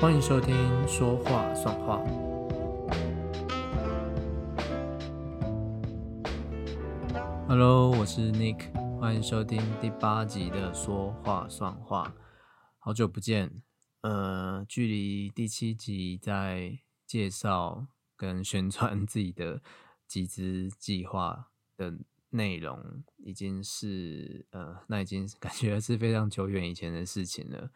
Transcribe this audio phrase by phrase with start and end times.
[0.00, 0.54] 欢迎收听
[0.88, 1.98] 《说话算话》。
[7.48, 12.12] Hello，我是 Nick，欢迎收听第八集的《说话算话》。
[12.78, 13.62] 好久不见，
[14.02, 17.86] 呃，距离第七集在介绍
[18.16, 19.62] 跟宣传自己的
[20.06, 21.94] 集资计划的
[22.30, 27.70] 内容，已经是呃，那已经感觉是非常久远以前的事情了。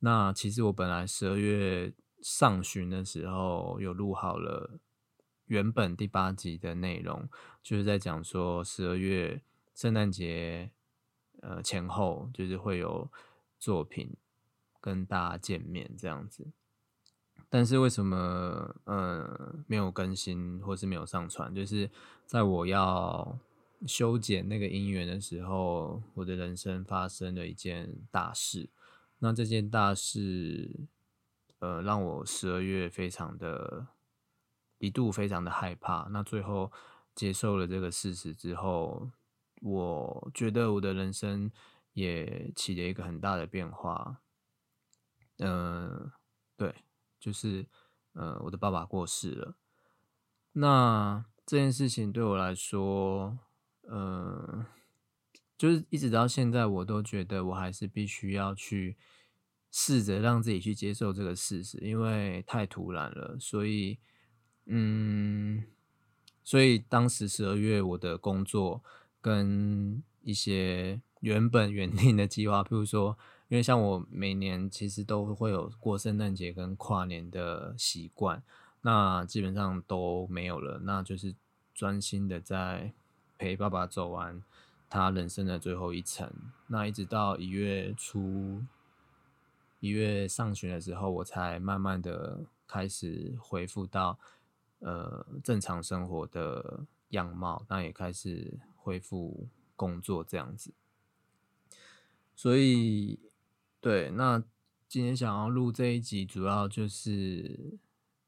[0.00, 1.92] 那其实我本来十二月
[2.22, 4.78] 上旬的时候有录好了
[5.46, 7.28] 原本第八集的内容，
[7.62, 9.42] 就是在讲说十二月
[9.74, 10.70] 圣诞节
[11.40, 13.10] 呃前后，就是会有
[13.58, 14.14] 作品
[14.80, 16.46] 跟大家见面这样子。
[17.48, 21.54] 但是为什么呃没有更新或是没有上传？
[21.54, 21.90] 就是
[22.26, 23.38] 在我要
[23.86, 28.68] 修剪那个音源的时候，我的人生发生了一件大事。
[29.20, 30.88] 那这件大事，
[31.58, 33.88] 呃，让我十二月非常的，
[34.78, 36.08] 一度非常的害怕。
[36.10, 36.70] 那最后
[37.14, 39.10] 接受了这个事实之后，
[39.60, 41.50] 我觉得我的人生
[41.94, 44.22] 也起了一个很大的变化。
[45.38, 46.12] 嗯，
[46.56, 46.74] 对，
[47.18, 47.66] 就是
[48.12, 49.56] 呃，我的爸爸过世了。
[50.52, 53.38] 那这件事情对我来说，
[53.90, 54.64] 嗯。
[55.58, 58.96] 就是一直到现在，我都觉得我还是必须要去
[59.72, 63.36] 试着让自己去接受这个事实，因为太突然了。
[63.40, 63.98] 所以，
[64.66, 65.64] 嗯，
[66.44, 68.84] 所以当时十二月，我的工作
[69.20, 78.40] 跟一些原本原定的计划，譬如说，因为像我每年其实都会有过圣诞节跟跨年的习惯，
[78.82, 80.78] 那基本上都没有了。
[80.84, 81.34] 那就是
[81.74, 82.92] 专心的在
[83.36, 84.40] 陪爸爸走完。
[84.88, 86.32] 他人生的最后一程，
[86.66, 88.62] 那一直到一月初、
[89.80, 94.18] 一月上旬的时候，我才慢慢的开始恢复到
[94.80, 100.72] 呃正常生活的样貌，那也开始恢复工作这样子。
[102.34, 103.18] 所以，
[103.80, 104.42] 对，那
[104.88, 107.78] 今天想要录这一集，主要就是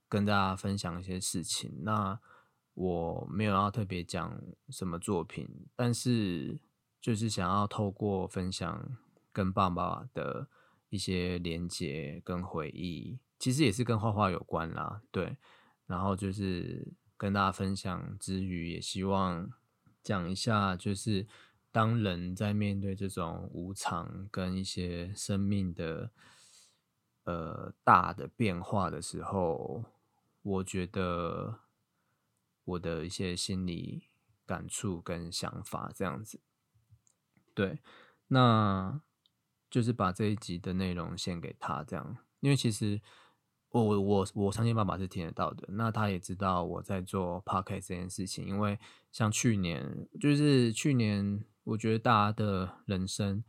[0.09, 1.73] 跟大家分享一些事情。
[1.83, 2.19] 那
[2.75, 6.59] 我没有要特别讲什么作品，但是
[7.01, 8.97] 就是想要透过分享
[9.33, 10.49] 跟爸爸的
[10.89, 15.37] 一些连接跟回忆，其实也是跟画画有关啦，对。
[15.87, 19.51] 然后就是跟大家分享之余，也希望
[20.03, 21.27] 讲一下，就是
[21.73, 26.11] 当人在面对这种无常跟一些生命的
[27.25, 29.85] 呃大的变化的时候，
[30.43, 31.59] 我觉得。
[32.71, 34.05] 我的一些心理
[34.47, 36.41] 感触跟想法，这样子，
[37.55, 37.79] 对，
[38.29, 39.01] 那
[39.71, 43.01] 就是把这一集的内容献给他，这样，因为其实
[43.71, 48.79] 我我我相信爸爸是听得到的，那他也知道我在做 podcast 这件事情，因为
[49.13, 53.45] 像去年，就是去年，我觉得大家的人生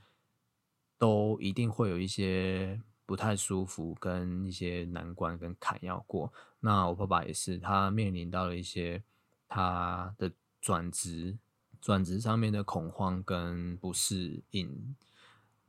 [1.00, 9.04] 都一定会有一些不太舒服，跟一些难关跟坎要过，那我爸爸也是，他面临到了一些。
[9.54, 10.32] 他的
[10.62, 11.38] 转职，
[11.82, 14.96] 转职上面的恐慌跟不适应，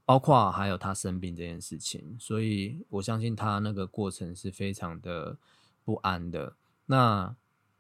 [0.05, 5.37] 包括还有他生病这件事情，所以我相信他那个过程是非常的
[5.85, 6.55] 不安的。
[6.87, 7.35] 那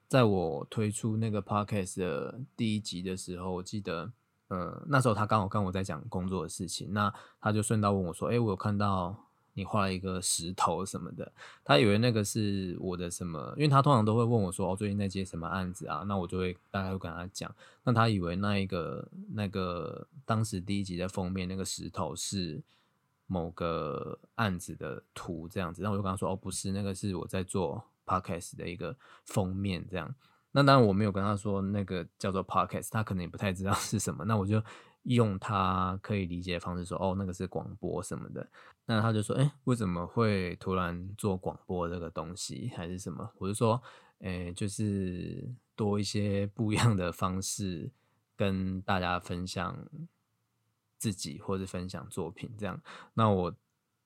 [0.08, 4.12] 在我推出那个 podcast 的第一集的时候，我记得，
[4.48, 9.16] 呃，那时候他刚好跟我在讲工作的事情，那他就顺道问我说：“哎，我有看到。”
[9.54, 11.30] 你画了一个石头什么的，
[11.62, 17.54] 他以为那个是我的什么，因为他通常都会问我说：“哦，最近在接什么案子啊？”那我就会大概会跟他讲。
[17.84, 22.62] 那他以为那一个那个当时第一集的封面那个石头是
[23.26, 30.14] 某个案子的图这样子，那我就跟他说：“哦，不是，那个是我在做 podcast 的一个封面这样。”
[30.52, 34.24] 那当然我没有跟他说那个叫做 podcast，他可能也不太知道是什么。
[34.24, 34.62] 那我就。
[35.04, 38.48] 用他可以理解的方式说，哦，那个是广播什么的，
[38.86, 43.28] 那他就说，哎，为什么会突然做广播这个东西，还是什么？
[43.38, 43.82] 我就说，
[44.20, 47.90] 哎，就是多一些不一样的方式
[48.37, 49.76] 跟大家分享
[50.99, 52.81] 自己或者分享作品这样。
[53.14, 53.52] 那我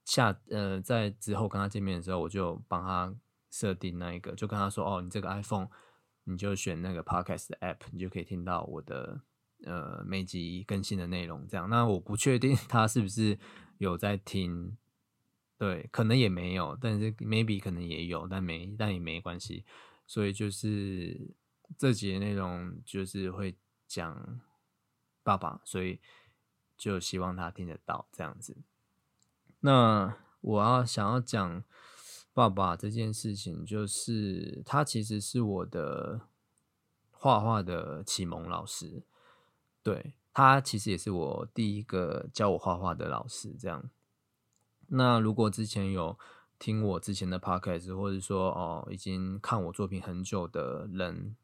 [0.07, 3.15] 下呃在之后跟他见面的时候，我就帮他
[3.51, 5.69] 设定那一个，就跟他说，哦，你这个 iPhone
[6.25, 9.21] 你就选那个 Podcast 的 App，你就可以听到我的。
[9.65, 13.39] 呃，每集更新的内容这样，那我不确定他是不是
[13.79, 14.77] 有在听，
[15.59, 19.65] 对，可能也没有，但是 maybe 可能也有，但没，但也没关系。
[20.07, 21.35] 所以就是
[21.77, 23.57] 这节内容就是会
[23.87, 24.41] 讲
[25.23, 25.99] 爸爸，所以
[26.77, 28.57] 就希望他听得到这样子。
[29.61, 31.65] 那我要想要讲
[32.33, 36.21] 爸爸这件事情，就是他其实是我的
[37.11, 39.03] 画画的启蒙老师，
[39.95, 43.55] 对他其实也是我第一个教我画画的老师。
[43.59, 43.89] 这样，
[44.89, 46.19] 那如果之前有
[46.59, 51.37] 听我之前的 podcast，或者说哦已经看我作品很久的人。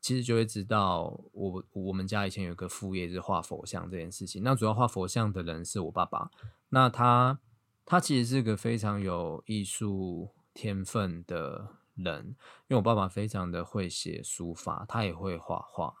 [0.00, 4.42] 其实就会知道，我我们家以前有个副业是画佛像这件事情。
[4.42, 6.30] 那主要画佛像的人是我爸爸。
[6.68, 7.40] 那他
[7.86, 12.36] 他其实是个非常有艺术天分的人，
[12.68, 15.94] 因为我爸爸非常的会写书法，他也会画画。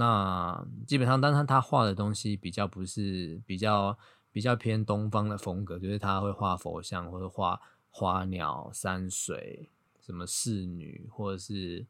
[0.00, 3.96] 那基本上，但是他画的东西比较不是比较
[4.32, 7.60] 比较偏东方的风格，就是他会画佛像或者画
[7.90, 9.70] 花鸟、山水、
[10.00, 11.86] 什么侍女或者是。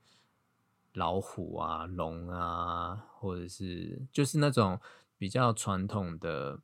[0.95, 4.77] 老虎啊，龙啊，或者是就是那种
[5.17, 6.61] 比较传统的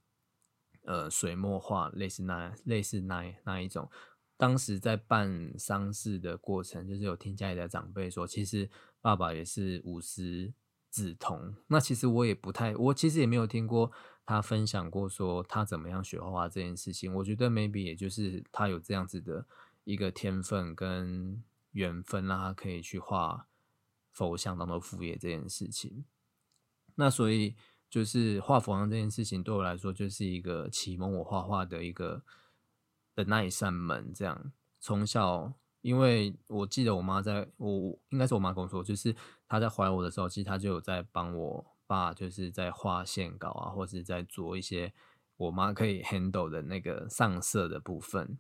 [0.83, 3.89] 呃水墨画，类似那类似那那一种。
[4.37, 8.69] 当时在办丧事的过程，就是有听家里的长辈说，其实
[9.01, 10.53] 爸爸也是五十
[11.05, 11.55] 梓潼。
[11.67, 13.91] 那其实我也不太，我其实也没有听过
[14.25, 17.15] 他分享过说他怎么样学画画这件事情。
[17.15, 19.47] 我觉得 maybe 也就是他有这样子的
[19.85, 23.47] 一个天分跟缘分，让他可以去画。
[24.17, 26.07] 佛像当做副业这件事情，
[26.95, 27.55] 那所以
[27.91, 32.23] 就是画佛像这件事情对我来说就是一个启蒙我画画的一个
[33.15, 34.11] 的那一扇门。
[34.15, 35.53] 这样从小，
[35.83, 39.15] 因为我记得我妈在我应该是我妈跟我说，就是
[39.49, 44.93] 他在怀我的时候，其实他就有在帮我爸，就是在画线稿啊，或是在做一些
[45.37, 48.39] 我妈可以 handle 的那个上色的部分。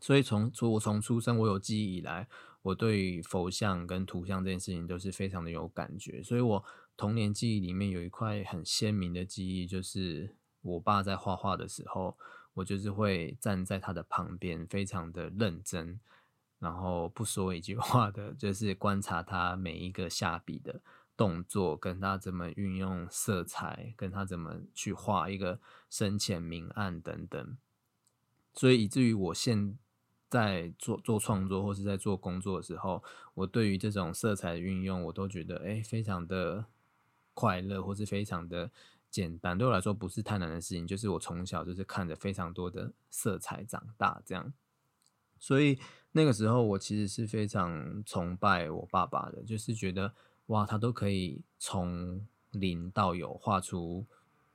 [0.00, 2.28] 所以从从我从出生我有记忆以来。
[2.62, 6.62] 我对佛像跟图像这件事情都是非常的有感觉，所以我
[6.94, 12.18] 童年记忆里面有一块很鲜明的记忆，就是我爸在画画的时候，
[12.52, 15.98] 我就是会站在他的旁边，非常的认真，
[16.60, 20.80] 然后不说一句话的，就是观察他每一个下笔的
[21.16, 25.58] 动作，跟他怎么运用色彩，跟他怎么去画一个
[25.88, 27.58] 深浅明暗等等，
[28.54, 29.76] 所以以至于我现。
[30.30, 33.02] 在做做创作或是在做工作的时候，
[33.34, 36.66] 我对于这种色彩的运用，我都觉得哎，非常的
[37.34, 38.70] 快乐，或是非常的
[39.10, 39.58] 简单。
[39.58, 40.86] 对我来说，不是太难的事情。
[40.86, 44.52] 就是我从小就是看着非常多的色彩长大，这样。
[45.40, 45.80] 所以
[46.12, 50.14] 那个时候，我其实是非常崇拜我爸爸的，就是觉得
[50.46, 54.06] 哇，他都可以从零到有画出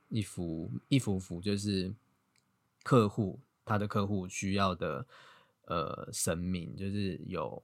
[0.08, 1.94] 一幅一幅幅，就是
[2.82, 5.06] 客户他的客户需要的。
[5.68, 7.60] 呃，神明就是有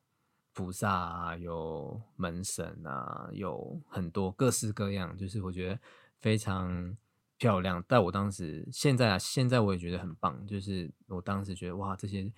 [0.52, 5.78] 菩萨啊，有门神啊，有很多各式各样，就是我觉得
[6.18, 6.96] 非常
[7.38, 7.80] 漂亮。
[7.86, 12.28] 但我当时现在啊，现在我也觉得很棒，就是我当时觉得哇，这些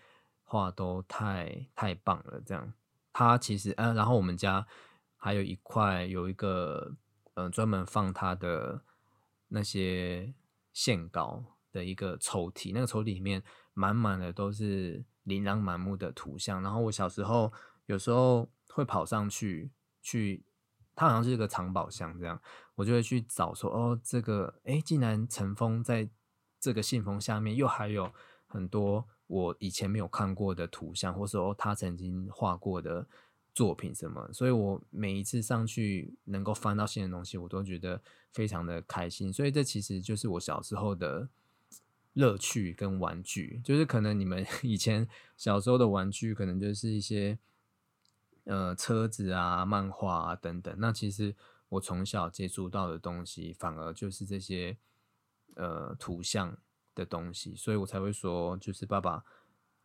[0.45, 2.41] 画都太太棒了。
[2.47, 2.73] 这样，
[3.13, 4.65] 他其实呃，然后我们家
[5.17, 6.95] 还有一块有一个
[7.35, 8.83] 呃，专门放他的
[9.49, 10.33] 那些
[10.73, 11.43] 线稿
[11.73, 13.43] 的一个抽屉，那个抽屉里面
[13.73, 15.05] 满满的都是。
[15.25, 17.51] 琳琅满目的图像，然后我小时候
[17.87, 20.45] 有时候会跑上去，去
[20.95, 22.39] 它好像是一个藏宝箱这样，
[22.75, 26.11] 我就会去找说，哦，这个哎，竟然尘封在
[26.61, 28.13] 这个信封下面，又还有
[28.47, 33.07] 很多我以前没有看过的图像，或者说他曾经画过的
[33.55, 38.01] 作品什么，所以我每一次上去能够翻到新的东西，我都觉得
[38.33, 41.29] 非常的开心，所以这其实就是我小时候的。
[42.17, 47.37] 乐趣跟玩具，就是可能你们 以前小时候的玩具，可能就是一些
[48.45, 50.73] 呃车子啊、漫画啊等等。
[50.79, 51.35] 那其实
[51.71, 54.77] 我从小接触到的东西，反而就是这些
[55.57, 56.57] 呃图像
[56.95, 59.25] 的东西，所以我才会说，就是爸爸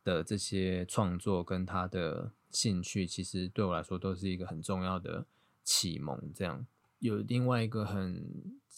[0.03, 5.25] 的这些创作跟他的兴趣，其实对我来说都是一个很重要的
[5.63, 6.31] 启蒙。
[6.33, 6.65] 这样
[6.99, 8.23] 有另外一个很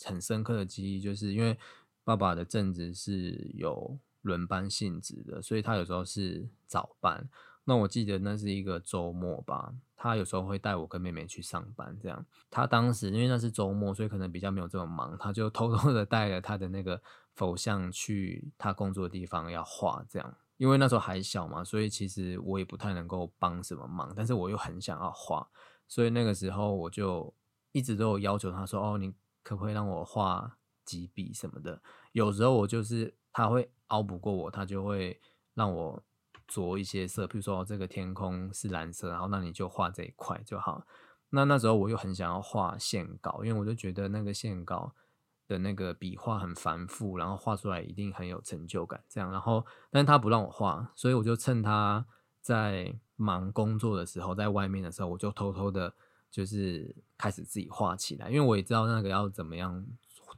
[0.05, 1.57] 很深刻的记忆，就是因为。
[2.03, 7.29] 爸爸的正职是有轮班性质的，所以他有时候是早班。
[7.63, 11.95] 那我记得那是一个周末吧，他有时候会带我跟妹妹去上班。
[12.01, 16.99] 这样，他当时因为那是周末，所以可能比较没有这么忙，他就偷偷的带了他的那个
[17.35, 20.05] 佛像去他工作的地方要画。
[20.09, 25.47] 这样，因为那时候还小嘛，所以其实我也不太能够帮什么忙，但是我又很想要画，
[25.87, 27.33] 所以那个时候我就
[27.71, 31.79] 一直都有要求他说：“哦，你可不可以让我画？”几笔什么的，
[32.11, 35.21] 有时候我就是他会熬不过我，他就会
[35.53, 36.03] 让我
[36.47, 40.85] 着一些色，比如说这个天空是蓝色，然后那你就画这一块就好。
[41.29, 44.93] 那那时候我又很想要画线稿，因为我就觉得那个线稿
[45.51, 49.03] 的那个笔画很繁复，然后画出来一定很有成就感。
[49.09, 52.05] 这样，然后但是他不让我画，所以我就趁他
[52.41, 55.93] 在忙工作的时候，在外面的时候，我就偷偷的，
[56.31, 59.85] 就是开始自己画起来，因为我也知道那个要怎么样，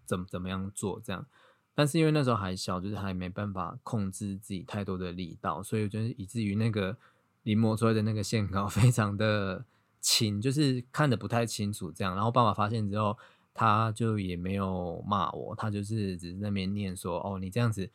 [0.05, 1.25] 怎怎么样做这样。
[1.75, 6.97] 但是因为那时候还小，就是还没办法控制自己太多的力道，所以就是以至于那个
[7.43, 9.65] 临摹出来的那个线稿 非常的
[9.99, 12.13] 轻，就是看的不太清楚这样。
[12.15, 13.17] 然后爸爸发现之后，
[13.53, 17.89] 他就也没有骂我，他就是只是那边念说：“哦，你这样子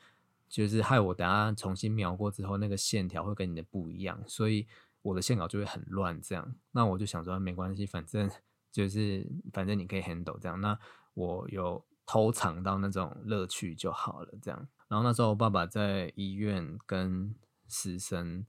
[0.48, 4.66] 就是害我等下重新描过之后，那个线条会跟你的不一样，所以
[5.02, 8.30] 我的线稿就会很乱。”这样，那我就想说没关系，反正
[8.70, 10.60] 就是反正你可以 handle 这样。
[10.60, 10.78] 那
[11.14, 11.84] 我有。
[12.10, 14.66] 偷藏到那种乐趣就好了，这样。
[14.88, 17.34] 然后那时候爸爸在医院跟
[17.66, 18.46] 死神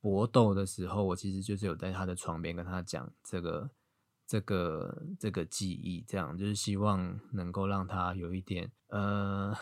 [0.00, 3.70] 搏斗的时候，我其实就是有在他的床边跟他讲这个、
[4.28, 9.52] 这个、这个记忆，这样就是希望能够让他有一点呃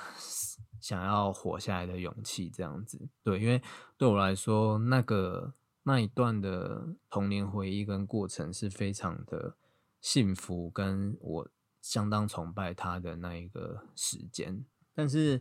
[0.80, 3.08] 想要活下来的勇气，这样子。
[3.22, 3.62] 对，因为
[3.96, 5.54] 对我来说，那个
[5.84, 9.56] 那一段的童年回忆跟过程是非常的
[10.02, 11.48] 幸福，跟我。
[11.82, 15.40] 相当崇拜他的那一个时间，但是，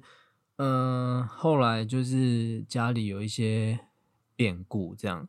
[0.57, 3.79] 嗯，后来就是家里有一些
[4.35, 5.27] 变故，这样，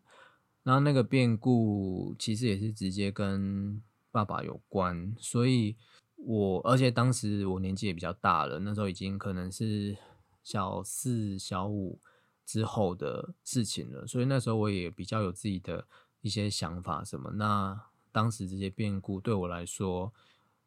[0.62, 3.80] 然后那个变故其实也是直接跟
[4.16, 5.76] 爸爸有关，所以
[6.16, 9.96] 我而且当时我年纪也比较大了，那时候已经可能是
[10.42, 11.98] 小四、小五
[12.44, 15.86] 之后的事情了，所以那时候我也比较有自己的
[16.22, 17.32] 一些想法什么。
[17.32, 17.78] 那
[18.10, 20.12] 当时这些变故对我来说。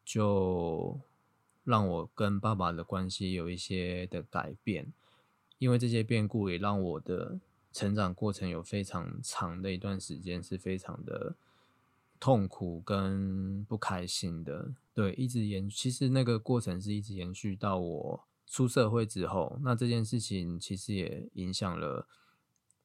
[0.02, 0.98] 就
[1.62, 4.92] 让我跟爸爸的关系有一些的改变，
[5.58, 7.38] 因为这些变故也让我的
[7.72, 11.36] 成长过程有非常长的一段时间是非常的
[12.20, 14.74] 痛苦跟不开心的。
[14.94, 19.58] 对，一直延，其实那个过程是一直延续到我出社会之后。
[19.62, 22.06] 那这件事情其实也影响了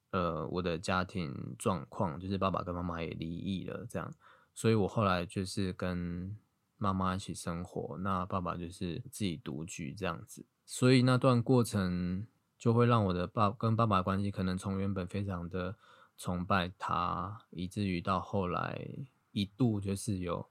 [0.10, 4.12] 呃我的家庭状况，就是爸爸跟妈妈也离异了，这样，
[4.56, 6.36] 所以我后来就是跟。
[6.77, 12.27] 妈妈一起生活，那爸爸就是自己独居这样子，所以那段过程
[12.60, 15.77] 就会让我的爸跟爸爸关系可能从原本非常的
[16.18, 18.89] 崇拜他，以至于到后来
[19.36, 20.48] 一度就是有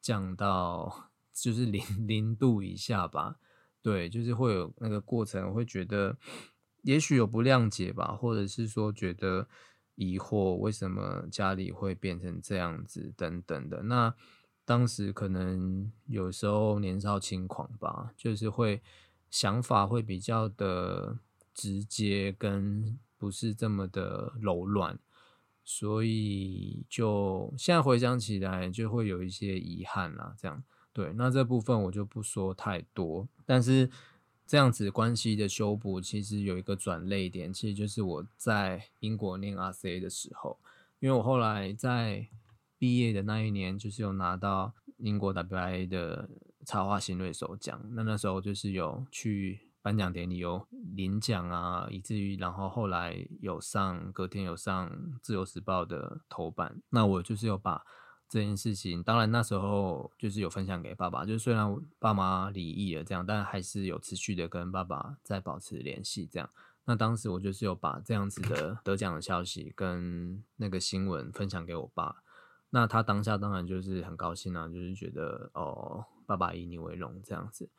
[0.00, 3.36] 降到就是零 零度以下吧。
[3.82, 6.16] 对，就是会有那个过程，会觉得
[6.82, 9.48] 也许有不谅解吧，或者是说觉得
[9.96, 14.14] 疑惑，为什么家里会变成这样子等等的那。
[14.64, 18.82] 当时可能有时候年少轻狂吧，就是会
[19.30, 21.18] 想法会比较的
[21.54, 24.98] 直接，跟不是这么的柔软，
[25.66, 30.34] 所以就现在回想起来就会有一些遗憾啦。
[30.38, 33.28] 这样对，那这部分我就不说太多。
[33.44, 33.90] 但是
[34.46, 40.58] 这样子关系的修补，其实有一个转泪点，其实就是我在英国念 RCA 的时候，
[41.00, 42.28] 因为我后来在。
[42.78, 46.28] 毕业的那一年，就是有拿到英国 WIA 的
[46.66, 47.80] 插画新锐首奖。
[47.94, 50.66] 那那时候就是有去颁奖典礼有
[50.96, 54.90] 领奖啊，以至于然后后来有上隔天有上
[55.22, 56.82] 自由时报的头版。
[56.90, 57.84] 那我就是有把
[58.28, 61.24] 这件事情，当然那时候就是有分享给爸爸。
[61.24, 66.26] 就虽然爸妈离异了这样，但还是有持续的跟爸爸在保持联系。
[66.26, 66.50] 这样，
[66.86, 72.24] 那当时我就是有把这样子的得奖的消息跟那个新闻分享给我爸。
[72.70, 77.70] 那他当下当然就是很高兴啊，就是觉得哦，爸爸以你为荣这样子。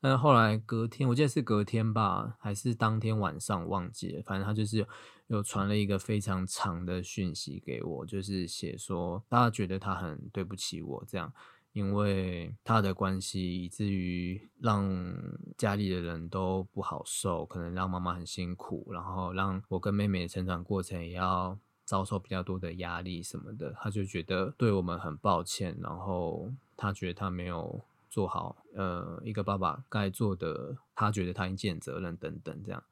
[0.00, 4.86] 但是后来隔天，我记得是隔天吧，还是当天晚上忘记了，反正他就是
[5.26, 11.32] 有传了一个非常长的讯息给我，就是写说大家觉得他很对不起我这样，
[11.72, 15.14] 因为他的关系以至于让
[15.56, 21.58] 家里的人都不好受，可能让妈妈很辛苦，然后让我跟妹妹的成长过程也要。
[21.88, 27.80] 遭受比较多的压力什么的，他就觉得对我们很抱歉，然后他觉得他没有
[28.16, 32.82] 做好，呃，一个爸爸该做的，他觉得他应尽责任等等这样。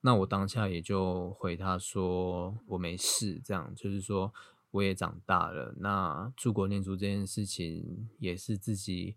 [0.00, 4.32] 那我当下也就回他说我没事，这样就是说
[4.70, 9.16] 我也长大了，那出国念书这件事情也是自己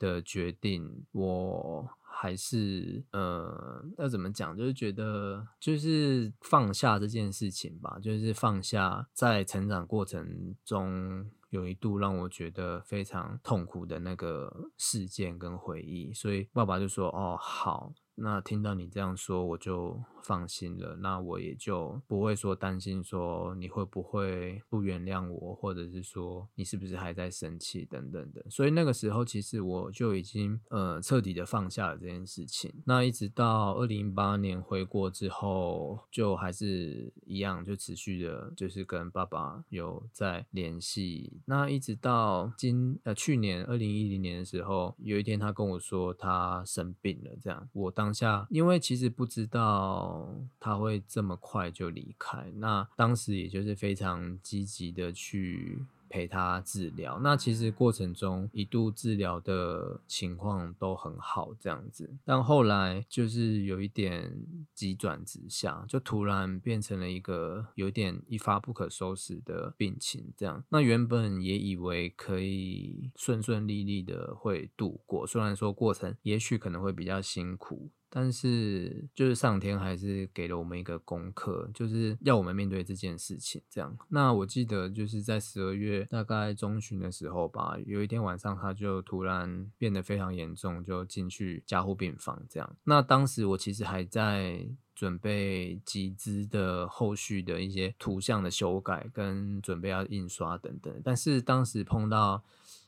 [0.00, 1.88] 的决定，我。
[2.20, 4.56] 还是呃，要怎么讲？
[4.56, 7.96] 就是觉得，就是放下这件事情吧。
[8.02, 16.12] 就是放下在成长过程中有一度让我觉得非常痛苦的那个事件跟回忆。
[16.12, 20.96] 所以爸爸就说：“哦，好，那听到你这样说，我就放心了。
[20.96, 28.44] 那我也就不会说担心说你会不会不原谅我，或者是说你是不是还在生气等等的。
[28.50, 32.74] 所以那个时候，其实我就已经呃彻底的放下了这件事情。
[32.84, 41.40] 那一直到二零一八年回国之后，就还是一样，就持续的，就是跟爸爸有在联系。
[41.46, 48.07] 那一直到今呃去年二零一零年的时候，有一天他跟我说他生病了，这样我当。
[48.08, 57.20] 当下，因为其实不知道他会这么快就离开，那当时也就是非常积极的去陪他治疗。
[57.22, 62.16] 那其实过程中一度治疗的情况都很好，这样子。
[62.24, 64.32] 但后来就是有一点
[64.74, 70.32] 急转直下，就突然变成了一个有点一发不可收拾的病情。
[70.34, 77.90] 这样，那原本也以为可以顺顺利利的会度过，虽然说过程也许可能会比较辛苦。
[78.10, 83.62] 但是，就是上天还是给了我们一个功课，就是要我们面对这件事情。
[83.68, 92.42] 这样，那我记得就是在十二月大概中旬的时候吧，有一天晚上他就突然变得非常严重，就进去加护病房。
[92.48, 100.92] 这样，那当时我其实还在准备集资的后续的一些图像的修改，跟准备要印刷等等。
[101.04, 102.42] 但是当时碰到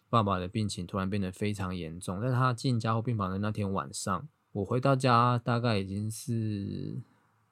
[0.08, 4.26] 爸爸的病情突然变得非常严重，在他进加护病房的那天晚上。
[4.52, 7.00] 我回到家大概已经是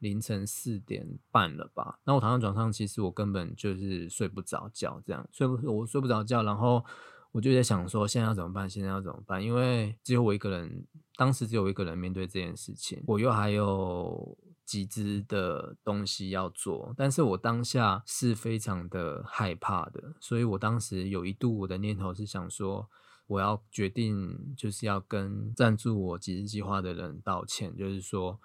[0.01, 2.01] 凌晨四点半了吧。
[2.05, 6.43] 那我躺在床上，其实我根本就是睡不着觉，这样睡不我睡不着觉。
[6.43, 6.85] 然后
[7.31, 8.69] 我就在想说，现在要怎么办？
[8.69, 9.43] 现在要怎么办？
[9.43, 10.85] 因为只有我一个人，
[11.17, 16.93] 当时只有我一个人面对这件事情，我又还有几只的东西要做。
[16.97, 22.89] 但是我当下是非常的害怕的，所以我当时有一度我的念头是想说。
[23.29, 28.41] 我要决定，就是要跟赞助我几日计划的人道歉，就是说，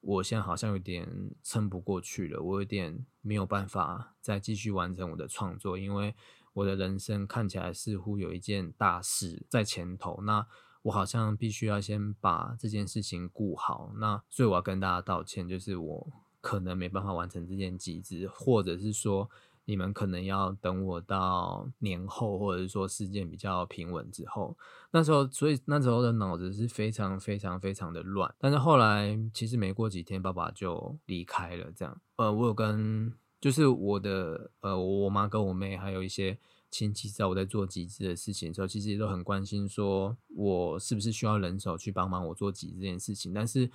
[0.00, 6.14] 我现在好像有点撑不过去了，我有点没有办法再继续完成我的创作，因为
[6.54, 10.46] 我的人生看起来似乎有一件大事在前头，那
[10.84, 19.30] 我好像必须要先把这件事情顾好，那所以我要跟大家道歉，就是我可能没办法完成这件集资，或者是说。
[19.68, 24.56] 你们可能要等我到年后，或者是说事件比较平稳之后，
[24.92, 28.34] 那时候，所以那时候的脑子是非常非常非常的乱。
[28.38, 31.70] 但是后来，其实没过几天，爸爸就离开了。
[31.76, 36.38] 这样，呃，我有跟就是我的呃我妈跟我妹，还有一些
[36.70, 43.34] 亲戚，在我在做集资的事情的时候，其实也都很关心，说我是不是需要人手去帮忙我做集资这件事情。
[43.34, 43.70] 但是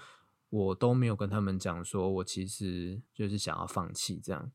[0.50, 4.52] 我都没有跟他们讲，说我其实就是想要放弃这样。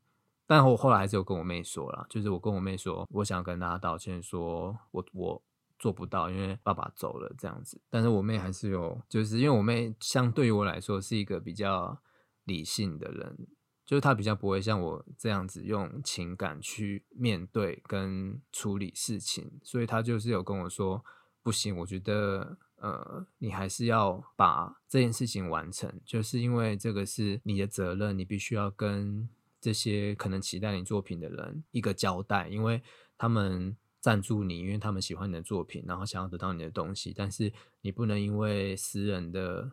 [0.49, 5.43] 但我后来还是有跟我妹说了，就是我跟我妹说，我想跟大家道歉，说我我
[5.77, 7.79] 做不到，因为爸爸走了这样子。
[7.87, 12.01] 但是我妹还是有，就是因为我妹相对于我来说是一个比较
[12.45, 13.47] 理性的人，
[13.85, 21.05] 就是她比较不会像我这样子用情感去面对跟处理事情，所以她就是有跟我说，
[21.43, 29.29] 不行，我觉得呃，你还是要把这件事情完成，就是因为这个是你的责任，你必须要跟。
[29.61, 32.81] 这些可能期待你作品的人一个交代，因为
[33.17, 39.71] 他们赞助你，因为他们喜欢你的作品，然后想要得到你的东西，但是你不能因为私人的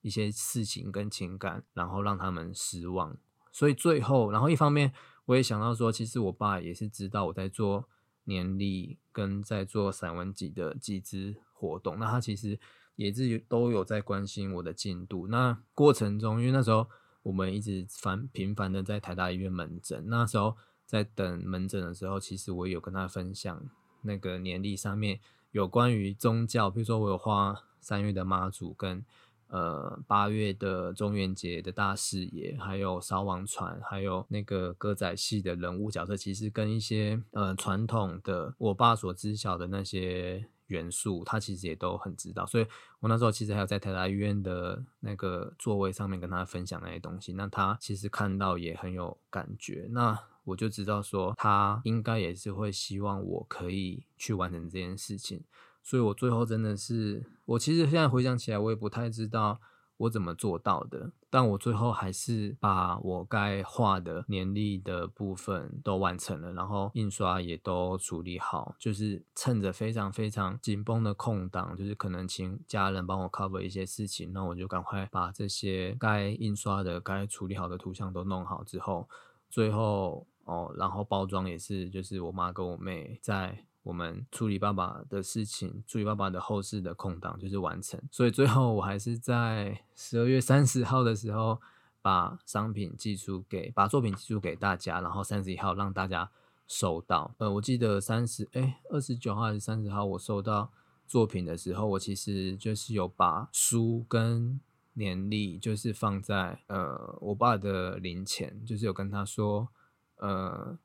[0.00, 3.16] 一些事情跟情感，然后让他们失望。
[3.52, 4.92] 所以最后，然后一方面
[5.26, 7.88] 我也想到说，其实我爸也是知道我在做
[8.24, 12.58] 年历跟在做散文集的集资活动，那他其实
[12.96, 15.28] 也是都有在关心我的进度。
[15.28, 16.88] 那过程中，因为那时候。
[17.28, 23.62] 我们一直繁频繁的在台大医院门诊，那时候在等门诊的时候，其实我有跟他分享
[24.00, 29.04] 那个年历上面有关于宗教，比如说我有画三月的妈祖跟
[29.48, 40.48] 呃八月的中元节的大视野，还有烧王船，还有那个歌仔戏的人物角色，其实跟一些呃传统的我爸所知晓的那些。
[40.68, 42.66] 元素，他其实也都很知道，所以
[43.00, 55.42] 我那时候其实还有在台大医院的那个座位上面跟他分享那些东西，那他其实看到也很有感觉，那我就知道说他应该也是会希望我可以去完成这件事情，
[55.82, 59.60] 所以我最后真的是，我其实现在回想起来，我也不太知道。
[59.98, 61.12] 我怎么做到的？
[61.28, 68.74] 但我最后还是把我该画的年历的部分都完成了，然后印刷也都处理好。
[68.78, 79.06] 就是趁着非常非常紧绷的空档，就是可能请家人帮我 cover 一些事情，那我就赶快把这些该印刷的、该处理好的图像都弄好之后，
[79.50, 83.64] 最后哦，然后包装也是，就是我妈跟我妹在。
[83.88, 87.98] 我们处理爸爸的事情，处理爸爸的后事的空档就是完成。
[88.10, 91.58] 所以最后我还是在十二月三十号的时候
[92.02, 96.30] 把商品寄出给，把作品寄出给大家，然后三十一号让大家
[96.66, 97.34] 收到。
[97.38, 100.70] 呃，我记得三十哎二十九号还是三十号我收到
[101.06, 104.60] 作品的时候，我其实就是有把书跟
[104.92, 109.70] 年历就是放在呃我爸的零钱，就是有跟他说
[110.16, 110.78] 呃。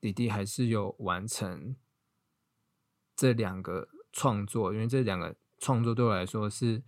[0.00, 1.74] 弟弟还是有完成
[3.18, 6.84] 这两个创作，因为这两个创作对我来说是，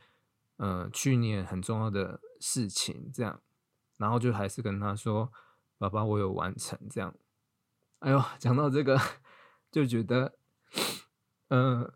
[0.58, 3.10] 呃，去年很重要的事情。
[3.12, 3.42] 这样，
[3.96, 5.32] 然后就还是跟他说
[5.76, 7.12] ：“爸爸，我有完成。”这样，
[7.98, 8.96] 哎呦，讲到这个
[9.72, 10.38] 就觉得，
[11.48, 11.92] 嗯，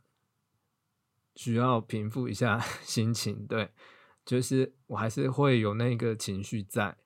[1.37, 3.47] 需要平复一下 心情。
[3.47, 3.71] 对，
[4.27, 6.99] 就是我还是会有那个情绪在，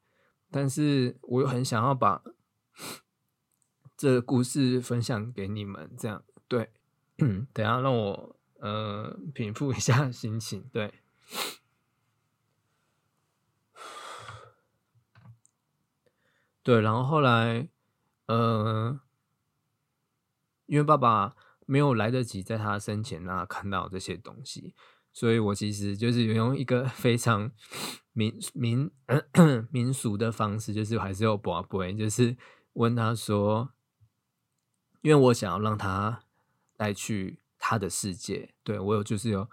[0.51, 2.25] 但是我又很想要把。
[3.99, 6.73] 这个故事分享给你们，这样对。
[7.19, 10.93] 嗯等下让我呃平复一下心情，对。
[16.63, 17.69] 对，然后后来
[18.27, 19.01] 呃，
[20.67, 21.35] 因为爸爸
[21.67, 24.75] 没有来得及在他生前那看到这些东西，
[25.13, 27.51] 所以我其实就是用一个非常
[28.13, 28.91] 民民
[29.71, 32.37] 民俗的方式，就是还是有宝贝，就是
[32.75, 33.71] 问他说。
[35.01, 36.25] 因为我想要让他
[36.79, 39.47] 带去他的世界，对我有就是有，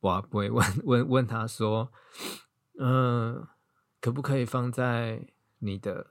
[0.00, 1.92] 我不会问问问他说，
[2.78, 3.46] 嗯，
[4.00, 5.24] 可不可以放在
[5.60, 6.08] 你的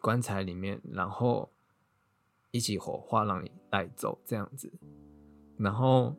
[0.00, 1.52] 棺材里面，然后
[2.50, 4.72] 一起火化，让你带走这样子。
[5.56, 6.16] 然后，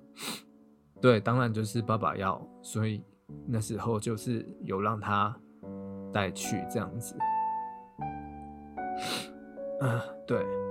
[1.02, 3.04] 对，当然就是爸爸要，所以
[3.46, 5.38] 那时候就是有让他
[6.14, 7.18] 带去这样子。
[9.82, 10.65] 嗯， 对。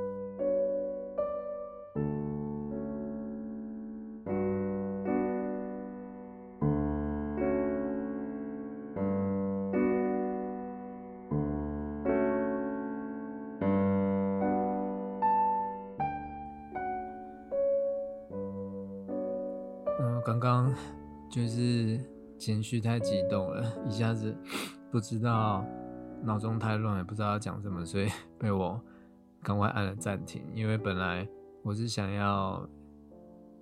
[22.80, 24.36] 太激动了，一下子
[24.90, 25.64] 不知道
[26.22, 28.08] 脑中太乱，也不知道要讲什么，所以
[28.38, 28.80] 被我
[29.42, 30.42] 赶快按了暂停。
[30.54, 31.28] 因为本来
[31.62, 32.68] 我是想要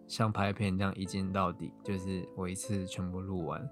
[0.06, 3.68] 像拍片这样一镜到底，就是我一次全部录完，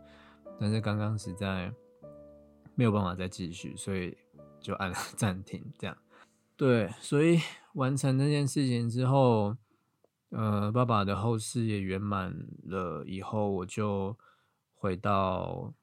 [0.59, 1.73] 但是刚刚实在
[2.75, 4.17] 没有办法再继续，所以
[4.61, 5.65] 就按了 暂停。
[5.79, 5.97] 这样
[6.57, 7.41] 对，所以
[7.75, 9.57] 完成这件事情之后。
[10.33, 14.17] 呃，爸爸的后事也圆满了以后，我就
[14.81, 15.75] 回到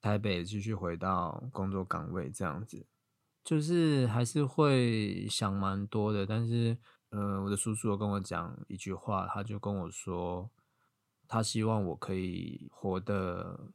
[0.00, 2.86] 台北，继续回到工作岗位，这样子，
[3.42, 6.24] 就是还是会想蛮多的。
[6.24, 10.48] 但是，呃，我的叔叔跟我讲一句话，他就跟我说，
[11.26, 13.72] 他希望我可以活得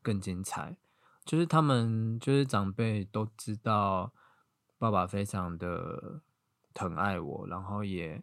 [0.00, 0.76] 更精彩。
[1.24, 4.12] 就是他们，就是长辈都知道，
[4.78, 6.22] 爸爸非常的
[6.72, 8.22] 疼爱我，然后也。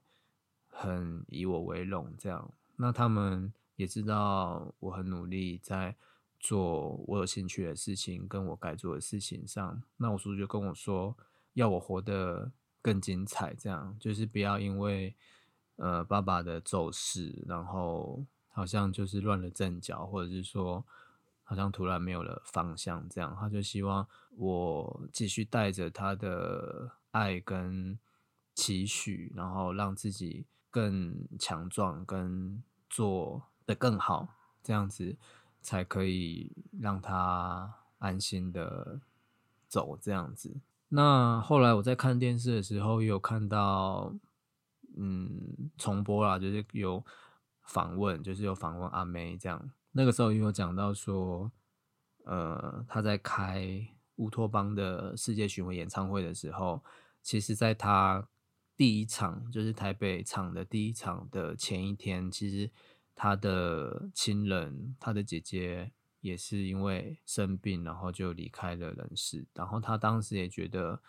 [0.71, 5.95] 很以我为荣，这样，那他们也知道我很努力在
[6.37, 9.81] 做我有兴趣的事情，跟我该做的事情上。
[9.95, 11.15] 那我叔叔就跟我说，
[11.53, 15.15] 要我活得更精彩，这样就是不要因为
[15.77, 20.85] 呃爸爸的走势，然后好像就是乱了阵脚，或者是说
[21.45, 27.97] 好像突然没有了方向，这样他就希望我继续带着他的爱跟
[28.53, 30.45] 期许，然后让自己。
[30.71, 32.61] 更强壮，跟
[32.91, 34.27] 做的更好，
[34.63, 35.15] 这样子
[35.62, 36.51] 才可以
[36.82, 38.99] 让他安心的
[39.67, 39.95] 走。
[40.01, 44.12] 这样子，那后来我在看电视的时候，有看到，
[44.97, 47.05] 嗯，重播啦，就是有
[47.62, 49.69] 访问，就是有访问阿妹这样。
[49.91, 51.51] 那个时候也有讲到说，
[52.25, 56.84] 呃，他在开乌托邦的世界巡回演唱会的时候，
[57.21, 58.27] 其实在他。
[58.79, 62.71] 第一场就是台北场的第一场的前一天，其实
[63.21, 69.45] 他的亲人，他的姐姐也是因为生病，然后就离开了人世。
[69.53, 71.01] 然后他当时也觉得，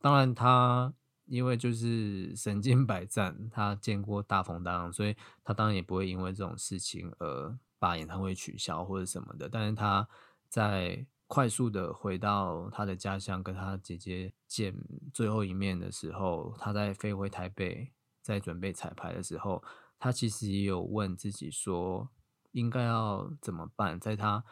[0.00, 0.94] 当然他
[1.26, 9.46] 因为就是身经百战，他见过大风大浪，所以他当然也不会因为这种事情而把演唱会取消或者什么的。
[9.46, 10.08] 但是他
[10.48, 14.74] 在快速的回到他的家乡，跟他姐姐见
[15.12, 17.92] 最后一面的时候，他在飞回台北，
[18.22, 19.62] 在准备彩排的时候，
[20.00, 22.08] 他其实也有问自己说，
[22.52, 24.00] 应该要怎么办？
[24.00, 24.42] 在他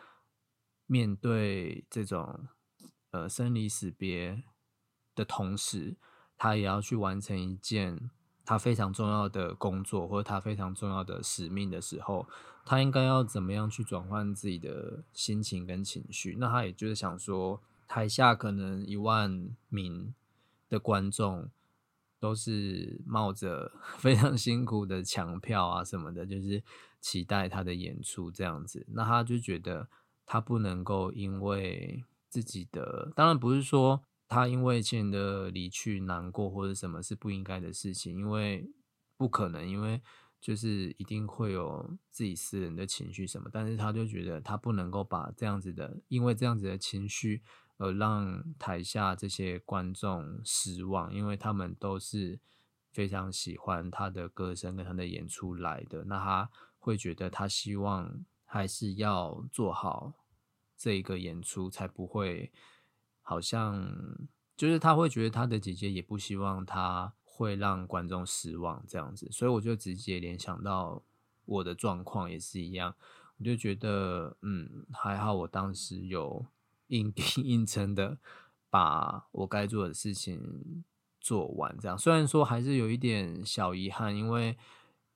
[0.87, 2.47] 面对这种
[3.11, 4.45] 呃生离死别
[5.15, 5.97] 的同时，
[6.37, 8.11] 他也要去完成一件
[8.45, 12.27] 他非常重要的工作或者他非常重要的使命的时候，
[12.65, 16.37] 他应该要怎么样去转换自己的心情跟情绪？
[16.39, 20.15] 那他也就是想说，台下可能一万名
[20.69, 21.51] 的观众
[22.19, 26.63] 都是冒着 非常辛苦的抢票啊什么的，就是
[27.01, 28.87] 期待他的演出这样子。
[28.91, 29.89] 那他就觉得
[30.27, 34.03] 他不能够因为自己的，当然不是说。
[34.31, 38.71] 他因为亲人的离去难过或者什么是不应该的事情，因为
[39.17, 40.03] 不可能，因为
[40.39, 47.43] 就是一定会有自己私人的情绪什么，但是他就觉得他不能够把这样子的，因为这样子的情绪
[47.79, 52.39] 而让台下这些观众失望，因为他们都是
[52.93, 60.13] 非常喜欢他的歌声跟他的演出来的，那他会觉得他希望还是要做好
[60.77, 62.53] 这一个演出，才不会。
[63.21, 63.87] 好像
[64.57, 71.03] 就是他会觉得他的姐姐也不希望他会让观众失望这样子，所以我就直接联想到
[71.45, 72.95] 我的状况也是一样，
[73.37, 76.47] 我就觉得嗯还好，我当时有
[76.89, 78.19] 硬拼 硬撑的
[78.69, 80.85] 把我该做的事情
[81.21, 84.57] 做完，这样虽然说还是有一点小遗憾，因为。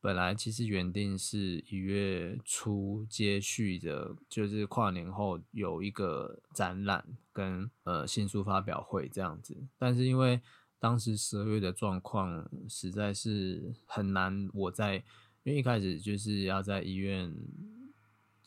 [0.05, 10.41] 本来其实原定是一月初接续的，就是跨年后有一个展览跟呃新书发表会这样子，但是因为
[10.81, 14.97] 当时十二月的状况实在是很难，我在
[15.45, 17.33] 因为一开始就是要在医院。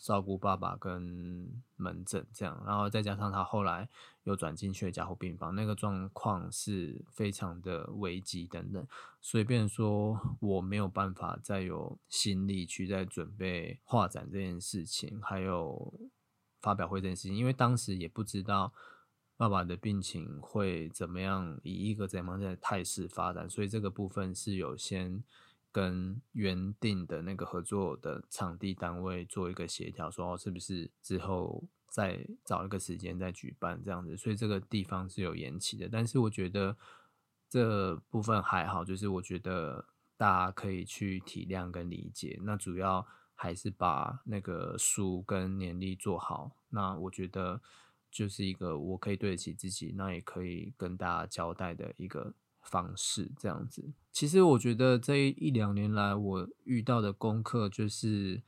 [0.05, 3.89] 照顾爸爸跟门诊这样，然后再加上他后来
[4.21, 8.87] 又转进去加护病房，那个状况是非常的危急等等，
[9.19, 15.91] 所以变成说我没有办法再有心力去在准备画展这件事情，还有
[16.61, 18.71] 发表会这件事情，因为当时也不知道
[19.35, 25.23] 爸爸的病情会怎么样，以一个怎样的态势发展，所以这个部分是有先。
[25.75, 35.89] 跟原定的那个合作的场地单位做一个协调，说是不是之后再找一个时间再举办这样子，所以这个地方是有延期的。
[35.91, 36.77] 但是我觉得
[37.49, 39.85] 这部分还好，就是我觉得
[40.15, 42.39] 大家可以去体谅跟理解。
[42.43, 46.55] 那主要还是把那个书跟年历做好。
[46.69, 47.61] 那我觉得
[48.09, 52.33] 就是一个我可以对得起自己，那也可以跟大家交代的一个。
[52.65, 58.41] 方式这样子，其实我觉得这一两年来，我遇到的功课就是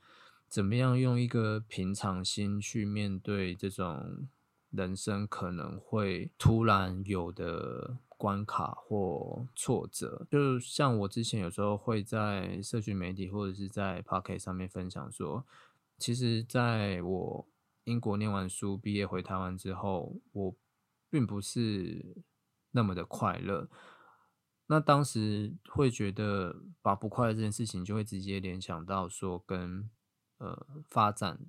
[0.48, 4.28] 怎么样用一个平常心去面对这种
[4.70, 10.26] 人生可能会突然有的关卡或挫折。
[10.30, 15.46] 就像我之前有时候会在社群媒体或者是在 Pocket 上面分享说，
[15.96, 17.46] 其实在我
[17.84, 20.54] 英国念完书毕业回台湾之后，我
[21.08, 22.16] 并不是
[22.72, 23.68] 那么的快乐。
[24.70, 29.88] 那当时会觉得把不快乐这件事情，就会直接联想到说跟
[30.38, 31.40] 呃发展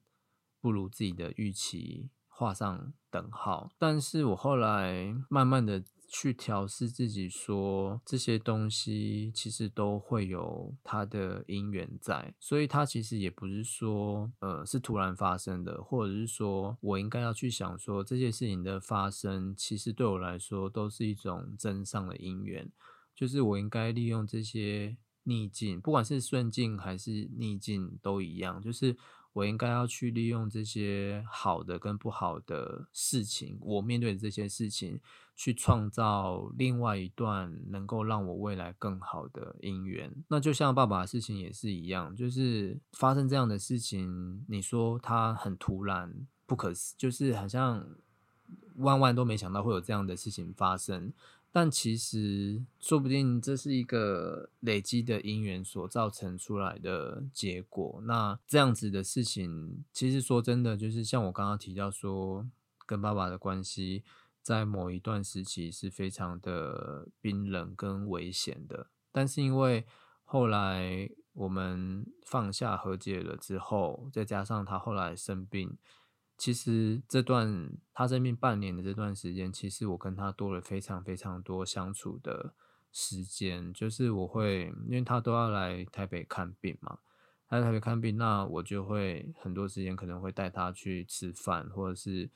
[0.62, 3.70] 不如自己的预期画上等号。
[3.78, 22.72] 但是我后来慢慢的去调试自己，说这些东西其实都会有它的因缘在，所以它其实也不是说呃是突然发生的，或者是说我应该要去想说这些事情的发生，其实对我来说都是一种真上的因缘。
[23.20, 28.62] 就是我应该利用这些逆境，不管是顺境还是逆境都一样。
[28.62, 28.96] 就是
[29.34, 35.02] 我应该要去利用这些好的跟不好的事情，我面对的这些事情，
[35.36, 40.10] 去创造另外一段能够让我未来更好的姻缘。
[40.30, 47.86] 那就像爸爸的事情也是一样，就是发生这样的事情，你说他很突然，不可思，就是好像
[48.78, 51.12] 万万都没想到会有这样的事情发生。
[51.52, 58.00] 但其实，说不定这是一个累积的因缘所造成出来的结果。
[58.04, 62.48] 那这样子的事情，其实说真的，就是像我刚刚提到说，
[62.86, 64.04] 跟爸爸的关系
[64.44, 68.88] 在某一段时期是非常的冰冷跟危险的。
[69.12, 69.86] 但是因为
[70.24, 75.76] 后来我们放下和解了之后，再加上他后来生病。
[76.40, 82.56] 其实这段他生病半年的这段时间，其实我跟他多了非常非常多相处的
[82.94, 83.74] 时间。
[83.74, 87.00] 就是我会，因为他都要来台北看病嘛，
[87.50, 92.32] 他在台北看病，那我就会很多时间可能会带他去吃饭，或者是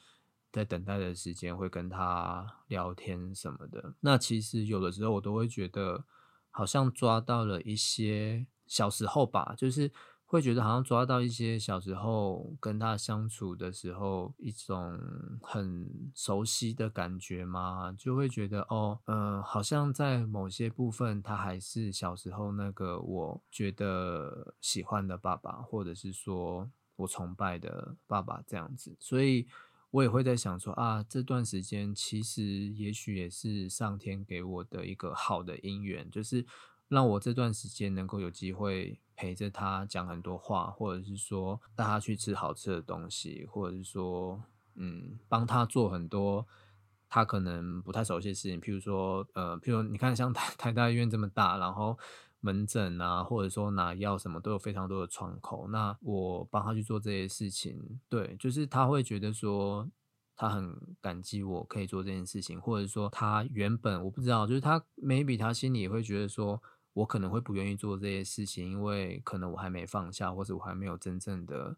[0.51, 3.95] 在等待的时间会跟他聊天什么的。
[4.01, 6.03] 那其实有的时候我都会觉得，
[6.51, 9.89] 好像抓到了一些小时候吧，就是。
[10.33, 14.99] 会觉得好像抓到一些小时候跟他相处的时候一种
[15.43, 29.45] 很熟悉的感觉嘛，就会觉得哦，呃，好像在某些部分他还是小时候那个我觉得喜欢的爸爸，或者是说我崇拜的爸爸这样子，所以
[29.91, 36.43] 我也会在想说啊，这段时间其实也许也是上天给我的一个好的姻缘，就是
[36.93, 38.99] 让我这段时间能够有机会。
[39.15, 44.41] 陪着他讲很多话，或者是说带他去吃好吃的东西，或者是说，
[44.73, 46.45] 嗯，帮他做很多
[47.07, 48.59] 他可能不太熟悉的事情。
[48.59, 51.95] 譬如说，呃，譬如你看，像台台大医院这么大，然后
[52.39, 55.67] 门诊啊，或者说拿药什么都有非常多的窗口。
[55.67, 59.87] 那我帮他去做这些事情，对，就是他会觉得说
[60.35, 66.59] 他很感激我可以做这件事情，或者说他原本我不知道，就是他 maybe 他心里也会觉得说。
[66.93, 71.75] 我可能会不愿意做这些事情，因为可能我还没放下，或者我还没有真正的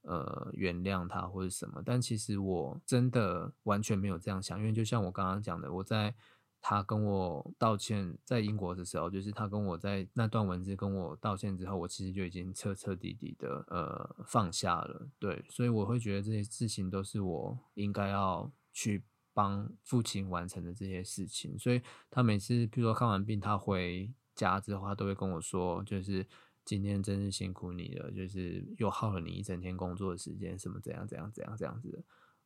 [0.00, 1.82] 呃原谅他或者什么。
[1.84, 6.14] 但其实我真的完全没有这样想，因为就像我刚刚讲的，我在
[6.58, 15.06] 他跟我道歉在英国的时候，就是他跟我在那段文字跟我道歉之后，我其实就已经彻彻底底的呃放下了。
[15.18, 21.58] 对，所以我会觉得这些事情都是我应该要去帮父亲完成的这些事情。
[21.58, 24.10] 所以他每次比如说看完病，他回。
[24.36, 26.24] 家之后，他都会跟我说，就是
[26.64, 31.98] 今天真是辛苦你了，就是又耗了你一整天工作的时间，什么怎样怎样怎样这样子的。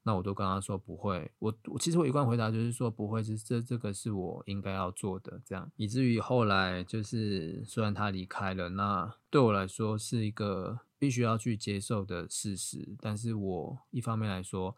[0.03, 14.75] 那我都跟他说不会，我我其实我一贯回答就是说不会，是这这个是我应该要做的，这样以至于后来就是虽然他离开了，那对我来说是一个必须要去接受的事实，但是我一方面来说，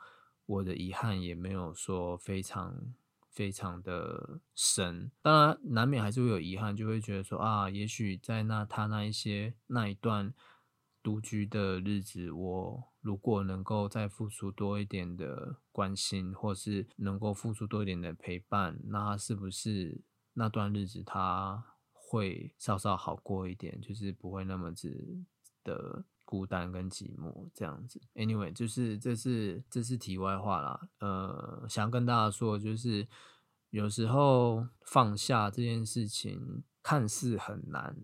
[0.47, 2.93] 我的遗憾也没有说非常。
[3.33, 10.35] 非常的深，当然难免还是会有遗憾，就会觉得说啊，也许在那他那一些那一段
[11.03, 20.03] 独居的日子，我如果能够再付出多一点的关心，或是能够付出多一点的陪伴，那是不是
[20.35, 25.25] 那段日子他会稍稍好过一点，就是不会那么子
[25.65, 26.05] 的。
[26.33, 30.89] 孤单跟寂寞这样子，anyway，就是这是这是题外话啦。
[30.99, 33.07] 呃，想跟大家说，就是
[33.69, 37.95] 有时候放下这件事情看似很难，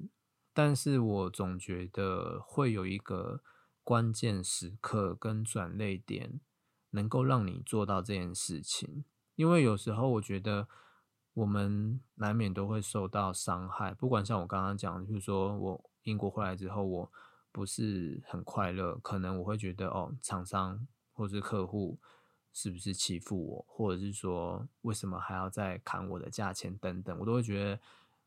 [0.53, 3.41] 但是我总觉得会有一个
[3.83, 6.39] 关键时刻跟转泪点，
[6.91, 9.07] 能够让你做到这件事情。
[9.37, 10.69] 因为有时候我觉得
[11.33, 17.11] 我们难免都会受到伤害，不管像我刚刚讲，就是说我英国回来之后，我。
[17.59, 21.99] 不是很快乐，可能我会觉得哦，厂商或是客户
[22.53, 27.81] 是不是欺负我，或者是说为什么还要再砍我的价钱等等，我都会觉得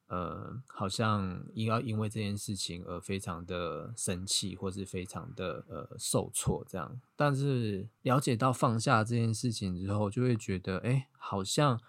[0.08, 7.00] 呃，好像应该因为这件事情而非常的生气，或是非常的呃受挫这样。
[7.16, 11.80] 但是了解到放下这件事情之后，就会觉得哎，好像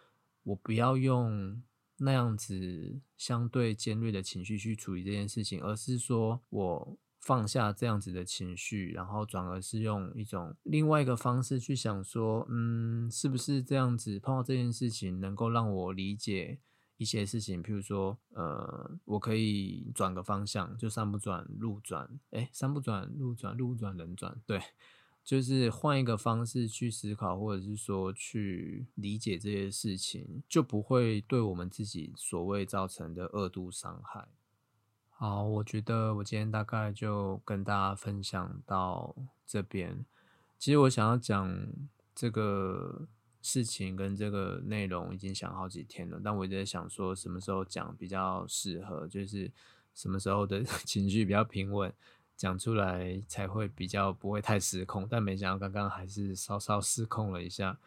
[0.44, 1.60] 我不要用
[1.96, 6.96] 那样子相对尖锐的情绪去处理这件事情，而是说我。
[7.22, 16.58] 放下这样子的情绪，然后转而是用一种另外一个方式去想说，嗯，是不是这样子碰到这件事情，能够让我理解
[16.96, 17.62] 一些事情？
[17.62, 24.60] 譬如说，呃，我可以转个方向，就山不转路转，哎，山不转路转，路转人转，对，
[25.22, 34.26] 就是换一个方式去思考，或者是说去理解这些事情，就不会对我们自己所谓造成的恶度伤害。
[35.22, 39.14] 好，我觉得我今天大概就跟大家分享到
[39.46, 40.04] 这边。
[40.58, 41.64] 其实我想要讲
[42.12, 43.06] 这个
[43.40, 49.48] 事情跟这个内容已经想好几天了，但我一直在想说什么时候讲比较适合，就是
[49.94, 51.94] 什么时候的 情绪比较平稳，
[52.36, 55.06] 讲出来才会比较不会太失控。
[55.08, 57.78] 但没想到刚刚还是稍稍失控了一下，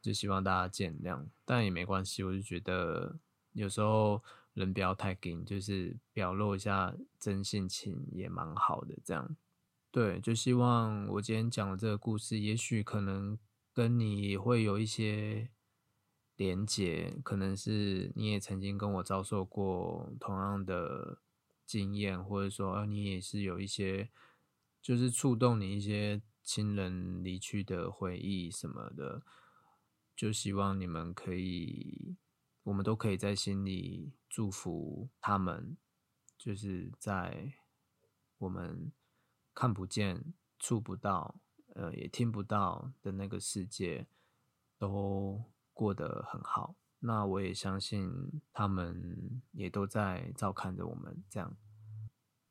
[0.00, 1.22] 就希望大家见谅。
[1.44, 3.14] 但也没关系，我就觉得
[3.52, 4.22] 有时候。
[4.58, 8.94] 人不要太硬，就是表露一下真性情也蛮好的。
[9.04, 9.36] 这样，
[9.90, 13.38] 对，就希望我今天讲的这个故事，也许可能
[13.72, 15.48] 跟你会有一些
[16.36, 21.20] 连结，可能是你也曾经跟我遭受过同样的
[21.64, 24.10] 经验，或者说，你也是有一些，
[24.82, 29.22] 就是触动你一些亲人离去的回忆什么的，
[30.16, 32.16] 就希望你们可以。
[32.68, 35.78] 我们都可以在心里祝福他们，
[36.36, 37.54] 就是在
[38.36, 38.92] 我们
[39.54, 41.40] 看不见、触不到、
[41.74, 44.06] 呃，也听不到的那个世界，
[44.76, 45.42] 都
[45.72, 46.76] 过得很好。
[46.98, 51.24] 那我也相信他们也都在照看着我们。
[51.30, 51.56] 这样，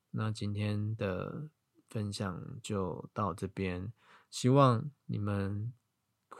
[0.09, 1.47] 那今天的
[1.89, 3.93] 分享就到这边，
[4.31, 5.71] 希望你们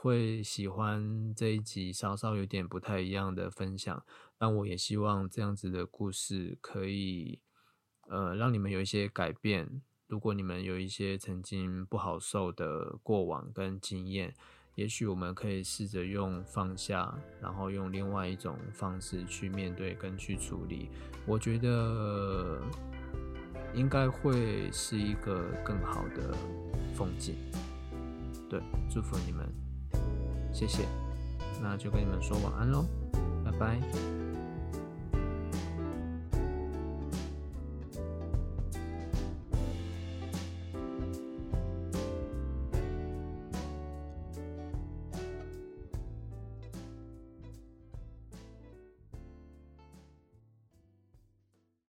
[0.02, 4.04] 会喜欢这一集稍稍有点不太一样的分享。
[4.38, 7.40] 但我也希望这样子的故事可以，
[8.08, 9.82] 呃，让你们有一些改变。
[10.06, 14.34] 如果你们有一些曾经不好受的过往跟经验，
[14.76, 20.90] 也许我们可以试着用放下，然后用另外一种方式去面对跟去处理。
[21.26, 22.62] 我觉得
[23.74, 26.32] 应该会是一个更好的
[26.94, 27.36] 风景。
[28.48, 29.46] 对，祝福你们，
[30.58, 30.88] 谢谢。
[31.62, 32.84] 那就跟你们说晚安喽，
[33.46, 34.17] 拜拜。